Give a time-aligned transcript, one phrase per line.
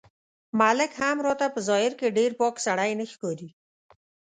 [0.59, 3.49] ملک هم راته په ظاهر کې ډېر پاک سړی نه ښکاري.